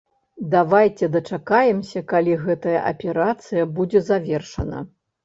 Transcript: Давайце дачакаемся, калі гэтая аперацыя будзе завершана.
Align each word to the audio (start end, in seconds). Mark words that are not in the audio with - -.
Давайце 0.53 1.09
дачакаемся, 1.15 2.03
калі 2.11 2.33
гэтая 2.45 2.79
аперацыя 2.93 3.67
будзе 3.77 4.03
завершана. 4.09 4.83